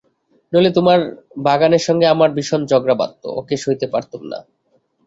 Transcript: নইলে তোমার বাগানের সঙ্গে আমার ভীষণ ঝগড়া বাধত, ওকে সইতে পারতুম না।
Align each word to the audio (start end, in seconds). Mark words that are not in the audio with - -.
নইলে 0.53 0.71
তোমার 0.77 0.99
বাগানের 1.47 1.83
সঙ্গে 1.87 2.05
আমার 2.07 2.29
ভীষণ 2.35 2.61
ঝগড়া 2.65 2.95
বাধত, 2.99 3.23
ওকে 3.39 3.55
সইতে 3.57 3.85
পারতুম 3.93 4.21
না। 4.31 4.39